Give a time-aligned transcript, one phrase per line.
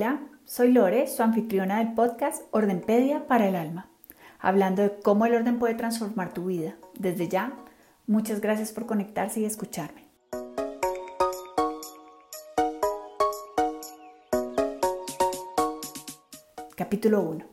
[0.00, 3.90] Hola, soy Lore, su anfitriona del podcast Ordenpedia para el Alma,
[4.38, 6.74] hablando de cómo el orden puede transformar tu vida.
[6.98, 7.52] Desde ya,
[8.06, 10.06] muchas gracias por conectarse y escucharme.
[16.76, 17.44] Capítulo 1.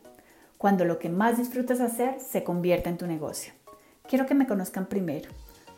[0.57, 3.51] Cuando lo que más disfrutas hacer se convierta en tu negocio.
[4.07, 5.29] Quiero que me conozcan primero.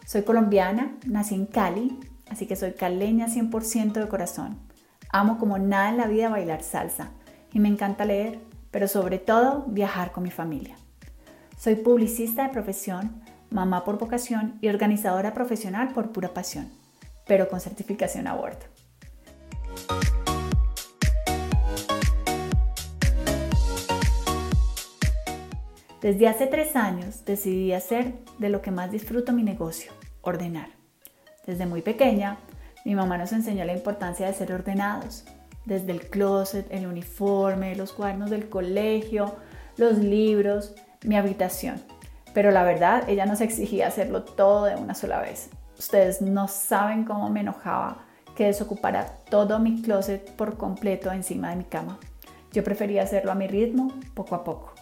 [0.05, 1.99] Soy colombiana, nací en Cali,
[2.29, 4.68] así que soy caleña 100% de corazón.
[5.11, 7.09] Amo como nada en la vida bailar salsa
[7.51, 10.75] y me encanta leer, pero sobre todo viajar con mi familia.
[11.57, 16.69] Soy publicista de profesión, mamá por vocación y organizadora profesional por pura pasión,
[17.25, 18.59] pero con certificación a bordo.
[26.01, 29.91] Desde hace tres años decidí hacer de lo que más disfruto mi negocio,
[30.21, 30.69] ordenar.
[31.47, 32.37] Desde muy pequeña
[32.85, 35.25] mi mamá nos enseñó la importancia de ser ordenados,
[35.65, 39.35] desde el closet, el uniforme, los cuadernos del colegio,
[39.77, 41.81] los libros, mi habitación.
[42.33, 45.49] Pero la verdad, ella nos exigía hacerlo todo de una sola vez.
[45.77, 48.05] Ustedes no saben cómo me enojaba
[48.35, 51.99] que desocupara todo mi closet por completo encima de mi cama.
[52.51, 54.73] Yo prefería hacerlo a mi ritmo, poco a poco.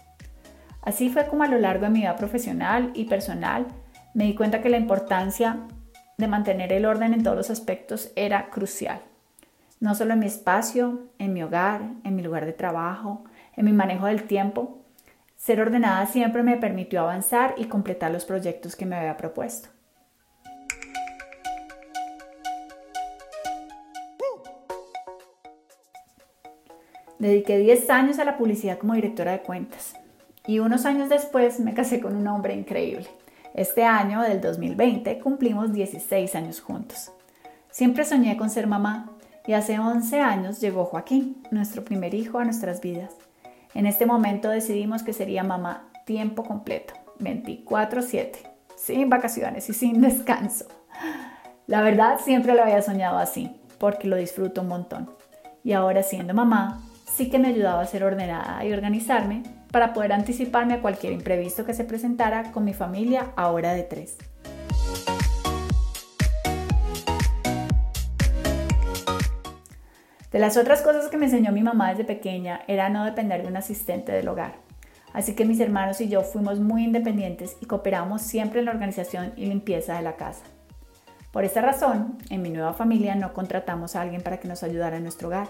[0.82, 3.68] Así fue como a lo largo de mi vida profesional y personal
[4.14, 5.60] me di cuenta que la importancia
[6.18, 9.02] de mantener el orden en todos los aspectos era crucial.
[9.80, 13.24] No solo en mi espacio, en mi hogar, en mi lugar de trabajo,
[13.56, 14.80] en mi manejo del tiempo.
[15.36, 19.70] Ser ordenada siempre me permitió avanzar y completar los proyectos que me había propuesto.
[27.20, 29.96] Dediqué 10 años a la publicidad como directora de cuentas
[30.46, 33.08] y unos años después me casé con un hombre increíble.
[33.58, 37.12] Este año, del 2020, cumplimos 16 años juntos.
[37.72, 39.10] Siempre soñé con ser mamá
[39.48, 43.16] y hace 11 años llegó Joaquín, nuestro primer hijo, a nuestras vidas.
[43.74, 50.68] En este momento decidimos que sería mamá tiempo completo, 24/7, sin vacaciones y sin descanso.
[51.66, 55.10] La verdad siempre lo había soñado así, porque lo disfruto un montón.
[55.64, 59.42] Y ahora siendo mamá, sí que me ayudaba a ser ordenada y organizarme
[59.72, 63.84] para poder anticiparme a cualquier imprevisto que se presentara con mi familia a hora de
[63.84, 64.18] tres.
[70.32, 73.48] De las otras cosas que me enseñó mi mamá desde pequeña era no depender de
[73.48, 74.56] un asistente del hogar.
[75.14, 79.34] Así que mis hermanos y yo fuimos muy independientes y cooperamos siempre en la organización
[79.36, 80.44] y limpieza de la casa.
[81.32, 84.98] Por esta razón, en mi nueva familia no contratamos a alguien para que nos ayudara
[84.98, 85.48] en nuestro hogar.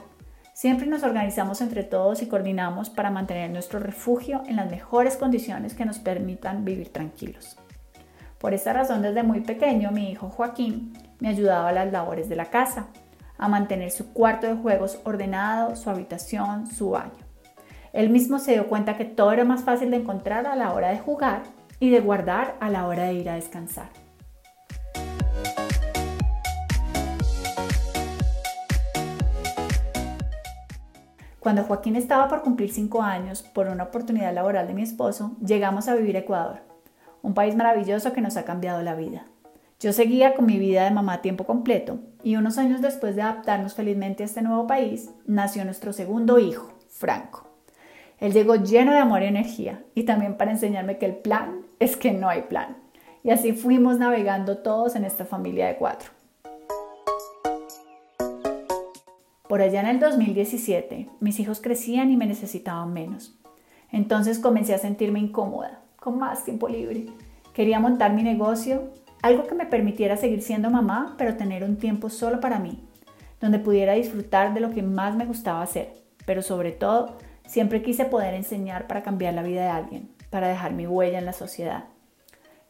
[0.57, 5.75] Siempre nos organizamos entre todos y coordinamos para mantener nuestro refugio en las mejores condiciones
[5.75, 7.57] que nos permitan vivir tranquilos.
[8.39, 12.37] Por esta razón, desde muy pequeño, mi hijo Joaquín me ayudaba a las labores de
[12.37, 12.87] la casa,
[13.37, 17.23] a mantener su cuarto de juegos ordenado, su habitación, su baño.
[17.93, 20.89] Él mismo se dio cuenta que todo era más fácil de encontrar a la hora
[20.89, 21.43] de jugar
[21.79, 24.06] y de guardar a la hora de ir a descansar.
[31.47, 35.87] Cuando Joaquín estaba por cumplir cinco años, por una oportunidad laboral de mi esposo, llegamos
[35.87, 36.59] a vivir a Ecuador,
[37.21, 39.27] un país maravilloso que nos ha cambiado la vida.
[39.79, 43.21] Yo seguía con mi vida de mamá a tiempo completo y unos años después de
[43.21, 47.47] adaptarnos felizmente a este nuevo país, nació nuestro segundo hijo, Franco.
[48.19, 51.95] Él llegó lleno de amor y energía y también para enseñarme que el plan es
[51.95, 52.75] que no hay plan.
[53.23, 56.16] Y así fuimos navegando todos en esta familia de cuatro.
[59.57, 63.39] Por allá en el 2017, mis hijos crecían y me necesitaban menos.
[63.91, 67.07] Entonces comencé a sentirme incómoda, con más tiempo libre.
[67.55, 72.11] Quería montar mi negocio, algo que me permitiera seguir siendo mamá, pero tener un tiempo
[72.11, 72.87] solo para mí,
[73.41, 75.91] donde pudiera disfrutar de lo que más me gustaba hacer.
[76.27, 77.17] Pero sobre todo,
[77.47, 81.25] siempre quise poder enseñar para cambiar la vida de alguien, para dejar mi huella en
[81.25, 81.85] la sociedad.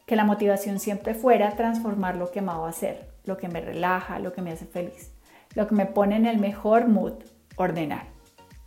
[0.06, 4.32] Que la motivación siempre fuera transformar lo que amaba hacer, lo que me relaja, lo
[4.32, 5.17] que me hace feliz
[5.58, 7.14] lo que me pone en el mejor mood,
[7.56, 8.04] ordenar.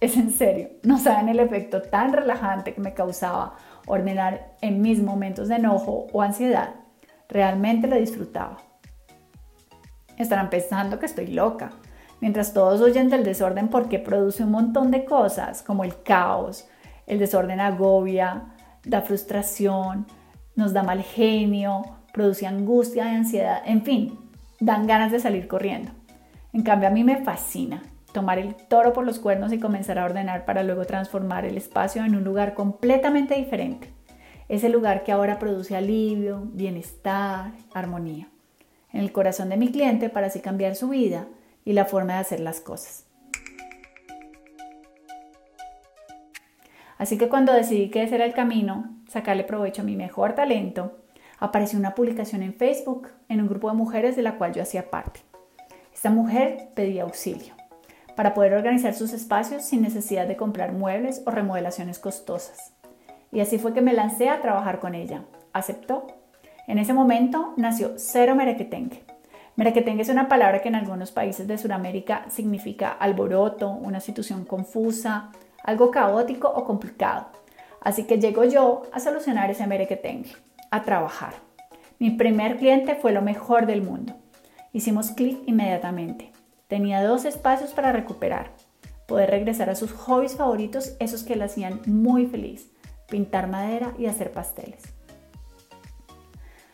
[0.02, 3.56] Es en serio, no saben el efecto tan relajante que me causaba
[3.88, 6.76] ordenar en mis momentos de enojo o ansiedad.
[7.30, 8.58] Realmente lo disfrutaba.
[10.18, 11.70] Estarán pensando que estoy loca,
[12.20, 16.68] mientras todos oyen del desorden porque produce un montón de cosas como el caos,
[17.08, 18.48] el desorden agobia,
[18.84, 20.08] da frustración,
[20.58, 24.20] nos da mal genio, produce angustia y ansiedad, en fin,
[24.60, 26.01] dan ganas de salir corriendo.
[26.54, 27.82] En cambio, a mí me fascina
[28.12, 32.04] tomar el toro por los cuernos y comenzar a ordenar para luego transformar el espacio
[32.04, 33.90] en un lugar completamente diferente.
[34.50, 38.28] Ese lugar que ahora produce alivio, bienestar, armonía.
[38.92, 41.28] En el corazón de mi cliente para así cambiar su vida
[41.64, 43.06] y la forma de hacer las cosas.
[46.98, 51.00] Así que cuando decidí que ese era el camino, sacarle provecho a mi mejor talento,
[51.40, 54.92] apareció una publicación en Facebook en un grupo de mujeres de la cual yo hacía
[54.92, 55.22] parte.
[56.02, 57.54] Esta mujer pedía auxilio
[58.16, 62.74] para poder organizar sus espacios sin necesidad de comprar muebles o remodelaciones costosas.
[63.32, 65.26] Y así fue que me lancé a trabajar con ella.
[65.54, 66.08] Aceptó.
[66.66, 69.04] En ese momento nació Cero Merequetengue.
[69.56, 75.30] Merequetengue es una palabra que en algunos países de Sudamérica significa alboroto, una situación confusa,
[75.64, 77.28] algo caótico o complicado.
[77.80, 80.32] Así que llego yo a solucionar ese merequetengue,
[80.72, 81.36] a trabajar.
[82.00, 84.16] Mi primer cliente fue lo mejor del mundo.
[84.74, 86.32] Hicimos clic inmediatamente.
[86.68, 88.52] Tenía dos espacios para recuperar,
[89.06, 92.72] poder regresar a sus hobbies favoritos, esos que la hacían muy feliz,
[93.10, 94.82] pintar madera y hacer pasteles.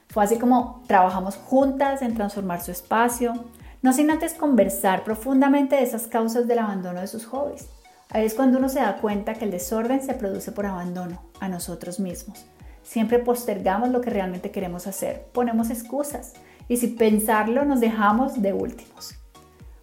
[0.09, 3.33] Fue así como trabajamos juntas en transformar su espacio,
[3.81, 7.67] no sin antes conversar profundamente de esas causas del abandono de sus hobbies.
[8.11, 11.49] Ahí es cuando uno se da cuenta que el desorden se produce por abandono a
[11.49, 12.45] nosotros mismos.
[12.83, 16.33] Siempre postergamos lo que realmente queremos hacer, ponemos excusas
[16.67, 19.15] y sin pensarlo nos dejamos de últimos.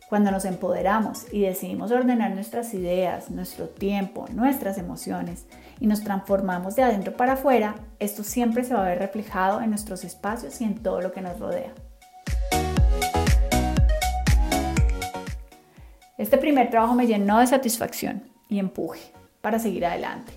[0.09, 5.47] Cuando nos empoderamos y decidimos ordenar nuestras ideas, nuestro tiempo, nuestras emociones
[5.81, 9.71] y nos transformamos de adentro para afuera, esto siempre se va a ver reflejado en
[9.71, 11.73] nuestros espacios y en todo lo que nos rodea.
[16.17, 19.01] Este primer trabajo me llenó de satisfacción y empuje
[19.41, 20.33] para seguir adelante.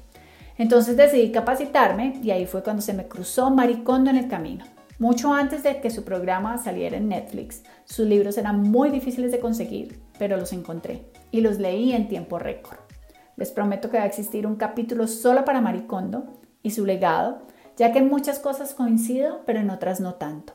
[0.57, 4.65] Entonces decidí capacitarme y ahí fue cuando se me cruzó Maricondo en el camino.
[4.99, 9.39] Mucho antes de que su programa saliera en Netflix, sus libros eran muy difíciles de
[9.39, 12.79] conseguir, pero los encontré y los leí en tiempo récord.
[13.35, 17.43] Les prometo que va a existir un capítulo solo para Maricondo y su legado,
[17.77, 20.53] ya que en muchas cosas coincido, pero en otras no tanto.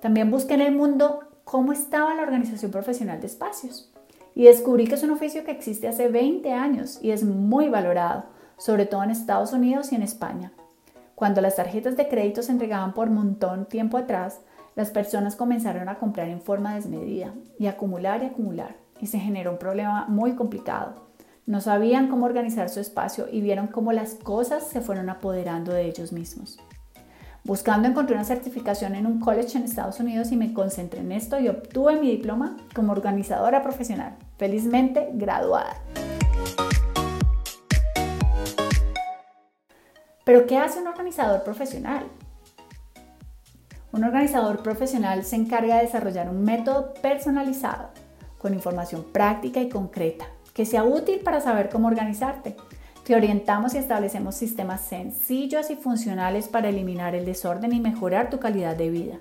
[0.00, 3.92] También busqué en el mundo cómo estaba la organización profesional de espacios
[4.34, 8.24] y descubrí que es un oficio que existe hace 20 años y es muy valorado,
[8.56, 10.52] sobre todo en Estados Unidos y en España.
[11.18, 14.38] Cuando las tarjetas de crédito se entregaban por montón tiempo atrás,
[14.76, 19.50] las personas comenzaron a comprar en forma desmedida y acumular y acumular, y se generó
[19.50, 21.08] un problema muy complicado.
[21.44, 25.86] No sabían cómo organizar su espacio y vieron cómo las cosas se fueron apoderando de
[25.86, 26.60] ellos mismos.
[27.42, 31.40] Buscando encontré una certificación en un college en Estados Unidos y me concentré en esto
[31.40, 35.74] y obtuve mi diploma como organizadora profesional, felizmente graduada.
[40.28, 42.04] Pero ¿qué hace un organizador profesional?
[43.92, 47.88] Un organizador profesional se encarga de desarrollar un método personalizado,
[48.36, 52.56] con información práctica y concreta, que sea útil para saber cómo organizarte
[53.06, 58.38] te orientamos y establecemos sistemas sencillos y funcionales para eliminar el desorden y mejorar tu
[58.38, 59.16] calidad de vida.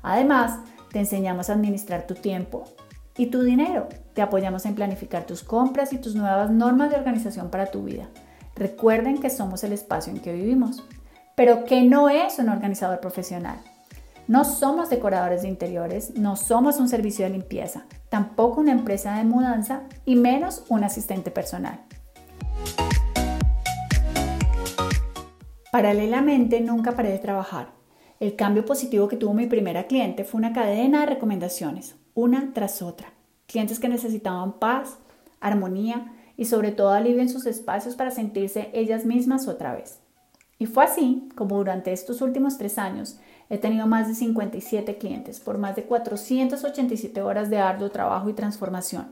[0.00, 0.60] Además,
[0.90, 2.64] te enseñamos a administrar tu tiempo
[3.18, 3.88] y tu dinero.
[4.14, 8.08] Te apoyamos en planificar tus compras y tus nuevas normas de organización para tu vida.
[8.58, 10.82] Recuerden que somos el espacio en que vivimos,
[11.36, 13.60] pero que no es un organizador profesional.
[14.26, 19.22] No somos decoradores de interiores, no somos un servicio de limpieza, tampoco una empresa de
[19.22, 21.82] mudanza y menos un asistente personal.
[25.70, 27.68] Paralelamente, nunca paré de trabajar.
[28.18, 32.82] El cambio positivo que tuvo mi primera cliente fue una cadena de recomendaciones, una tras
[32.82, 33.12] otra.
[33.46, 34.98] Clientes que necesitaban paz,
[35.40, 40.00] armonía y sobre todo alivio en sus espacios para sentirse ellas mismas otra vez.
[40.58, 43.18] Y fue así como durante estos últimos tres años
[43.50, 48.34] he tenido más de 57 clientes por más de 487 horas de arduo trabajo y
[48.34, 49.08] transformación.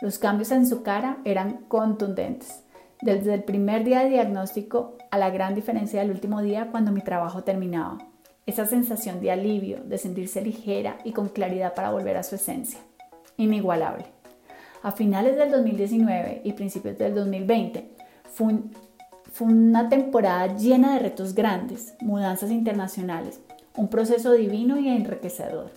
[0.00, 2.64] Los cambios en su cara eran contundentes.
[3.02, 7.02] Desde el primer día de diagnóstico a la gran diferencia del último día cuando mi
[7.02, 7.98] trabajo terminaba.
[8.46, 12.80] Esa sensación de alivio, de sentirse ligera y con claridad para volver a su esencia.
[13.36, 14.21] Inigualable.
[14.82, 17.94] A finales del 2019 y principios del 2020
[18.32, 18.54] fue,
[19.30, 23.40] fue una temporada llena de retos grandes, mudanzas internacionales,
[23.76, 25.70] un proceso divino y enriquecedor,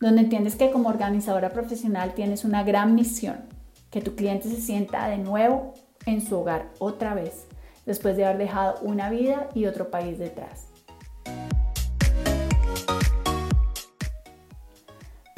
[0.00, 3.44] donde entiendes que como organizadora profesional tienes una gran misión,
[3.90, 5.74] que tu cliente se sienta de nuevo
[6.06, 7.46] en su hogar otra vez
[7.86, 10.66] después de haber dejado una vida y otro país detrás.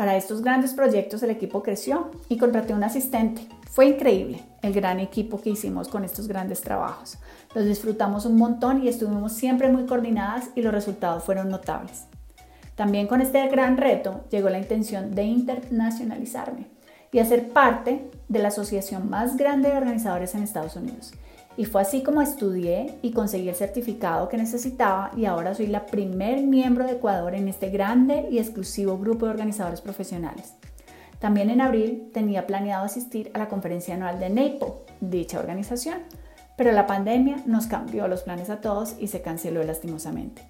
[0.00, 3.46] Para estos grandes proyectos el equipo creció y contraté un asistente.
[3.70, 7.18] Fue increíble el gran equipo que hicimos con estos grandes trabajos.
[7.54, 12.06] Los disfrutamos un montón y estuvimos siempre muy coordinadas y los resultados fueron notables.
[12.76, 16.68] También con este gran reto llegó la intención de internacionalizarme
[17.12, 21.12] y hacer parte de la asociación más grande de organizadores en Estados Unidos
[21.60, 25.84] y fue así como estudié y conseguí el certificado que necesitaba y ahora soy la
[25.84, 30.54] primer miembro de Ecuador en este grande y exclusivo grupo de organizadores profesionales.
[31.18, 35.98] También en abril tenía planeado asistir a la conferencia anual de NAPO, dicha organización,
[36.56, 40.40] pero la pandemia nos cambió los planes a todos y se canceló lastimosamente.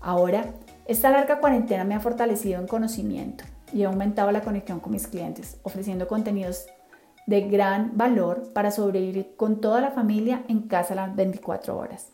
[0.00, 0.46] Ahora,
[0.86, 3.44] esta larga cuarentena me ha fortalecido en conocimiento
[3.74, 6.64] y he aumentado la conexión con mis clientes, ofreciendo contenidos
[7.30, 12.08] de gran valor para sobrevivir con toda la familia en casa las 24 horas.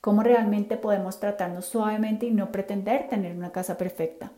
[0.00, 4.32] Cómo realmente podemos tratarnos suavemente y no pretender tener una casa perfecta.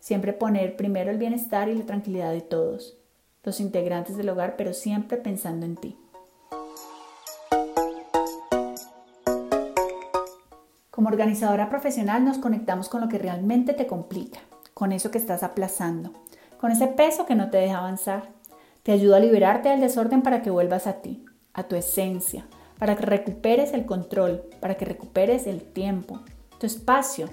[0.00, 2.98] Siempre poner primero el bienestar y la tranquilidad de todos,
[3.42, 5.98] los integrantes del hogar, pero siempre pensando en ti.
[10.90, 14.40] Como organizadora profesional nos conectamos con lo que realmente te complica,
[14.74, 16.12] con eso que estás aplazando,
[16.60, 18.34] con ese peso que no te deja avanzar.
[18.84, 21.24] Te ayudo a liberarte del desorden para que vuelvas a ti,
[21.54, 22.46] a tu esencia,
[22.78, 26.20] para que recuperes el control, para que recuperes el tiempo,
[26.60, 27.30] tu espacio,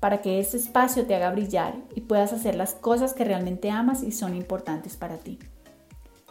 [0.00, 4.02] para que ese espacio te haga brillar y puedas hacer las cosas que realmente amas
[4.02, 5.38] y son importantes para ti.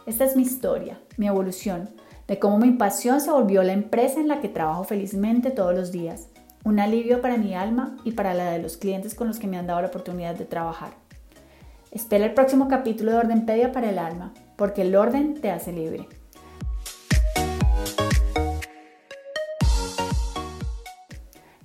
[0.04, 1.88] Esta es mi historia, mi evolución,
[2.26, 5.92] de cómo mi pasión se volvió la empresa en la que trabajo felizmente todos los
[5.92, 6.28] días
[6.64, 9.56] un alivio para mi alma y para la de los clientes con los que me
[9.56, 10.90] han dado la oportunidad de trabajar.
[11.90, 16.08] Espera el próximo capítulo de Ordenpedia para el alma, porque el orden te hace libre.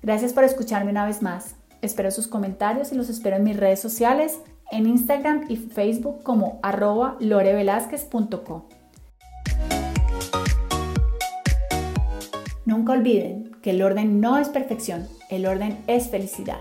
[0.02, 1.56] Gracias por escucharme una vez más.
[1.82, 4.40] Espero sus comentarios y los espero en mis redes sociales,
[4.72, 7.18] en Instagram y Facebook como arroba.
[12.66, 16.60] Nunca olviden que el orden no es perfección, el orden es felicidad.